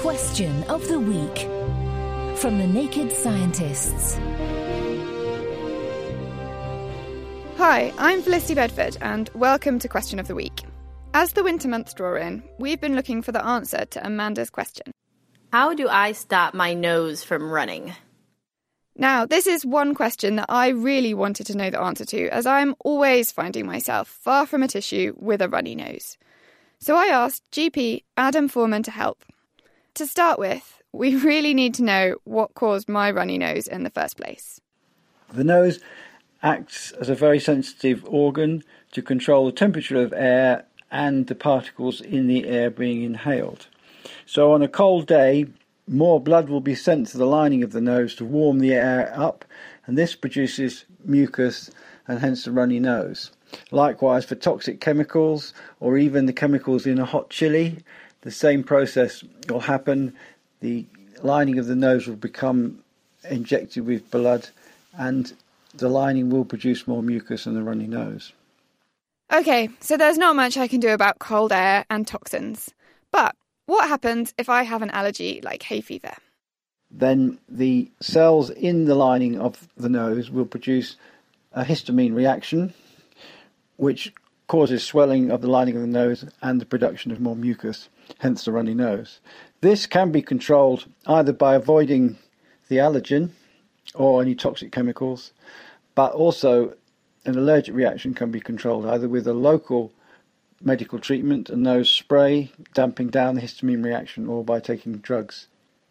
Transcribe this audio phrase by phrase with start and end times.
[0.00, 1.38] Question of the week
[2.38, 4.16] from the Naked Scientists.
[7.56, 10.62] Hi, I'm Felicity Bedford, and welcome to Question of the Week.
[11.12, 14.92] As the winter months draw in, we've been looking for the answer to Amanda's question.
[15.52, 17.92] How do I stop my nose from running?
[19.00, 22.46] Now, this is one question that I really wanted to know the answer to, as
[22.46, 26.18] I'm always finding myself far from a tissue with a runny nose.
[26.80, 29.24] So I asked GP Adam Foreman to help.
[29.94, 33.90] To start with, we really need to know what caused my runny nose in the
[33.90, 34.60] first place.
[35.32, 35.78] The nose
[36.42, 42.00] acts as a very sensitive organ to control the temperature of air and the particles
[42.00, 43.68] in the air being inhaled.
[44.26, 45.46] So, on a cold day,
[45.88, 49.12] more blood will be sent to the lining of the nose to warm the air
[49.16, 49.44] up,
[49.86, 51.70] and this produces mucus
[52.06, 53.30] and hence the runny nose.
[53.70, 57.78] Likewise, for toxic chemicals or even the chemicals in a hot chili,
[58.22, 60.14] the same process will happen.
[60.60, 60.84] The
[61.22, 62.82] lining of the nose will become
[63.30, 64.48] injected with blood,
[64.96, 65.32] and
[65.74, 68.32] the lining will produce more mucus and the runny nose.
[69.32, 72.70] Okay, so there's not much I can do about cold air and toxins.
[73.12, 73.36] But
[73.68, 76.14] what happens if I have an allergy like hay fever?
[76.90, 80.96] Then the cells in the lining of the nose will produce
[81.52, 82.72] a histamine reaction,
[83.76, 84.14] which
[84.46, 87.90] causes swelling of the lining of the nose and the production of more mucus,
[88.20, 89.20] hence the runny nose.
[89.60, 92.16] This can be controlled either by avoiding
[92.68, 93.32] the allergen
[93.94, 95.34] or any toxic chemicals,
[95.94, 96.72] but also
[97.26, 99.92] an allergic reaction can be controlled either with a local
[100.60, 105.46] medical treatment, and nose spray, damping down the histamine reaction, or by taking drugs.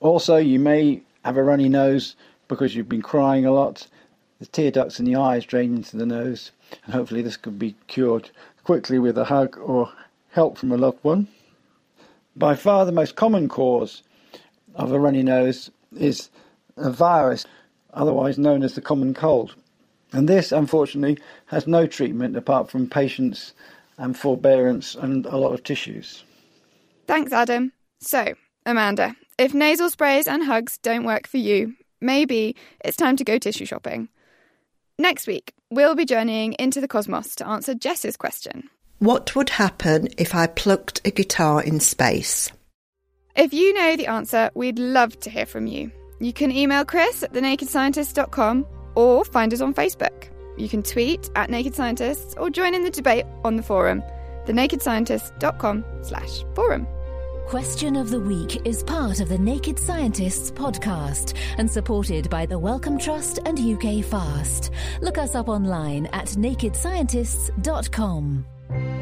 [0.00, 2.16] Also, you may have a runny nose
[2.48, 3.86] because you've been crying a lot.
[4.38, 6.50] The tear ducts in the eyes drain into the nose,
[6.84, 8.30] and hopefully, this can be cured
[8.64, 9.92] quickly with a hug or
[10.30, 11.28] help from a loved one.
[12.36, 14.02] By far, the most common cause
[14.74, 16.30] of a runny nose is
[16.76, 17.44] a virus,
[17.92, 19.54] otherwise known as the common cold.
[20.12, 23.52] And this, unfortunately, has no treatment apart from patience
[24.00, 26.24] and forbearance and a lot of tissues.
[27.06, 27.72] Thanks, Adam.
[28.00, 28.34] So,
[28.66, 33.38] Amanda, if nasal sprays and hugs don't work for you, maybe it's time to go
[33.38, 34.08] tissue shopping.
[34.98, 38.68] Next week, we'll be journeying into the cosmos to answer Jess's question.
[38.98, 42.50] What would happen if I plugged a guitar in space?
[43.36, 45.90] If you know the answer, we'd love to hear from you.
[46.20, 50.28] You can email Chris at thenakedscientist.com or find us on Facebook.
[50.56, 54.02] You can tweet at Naked Scientists or join in the debate on the forum,
[54.46, 56.86] thenakedscientist.com slash forum.
[57.46, 62.58] Question of the Week is part of the Naked Scientists podcast and supported by the
[62.58, 64.70] Wellcome Trust and UK Fast.
[65.00, 68.99] Look us up online at nakedscientists.com.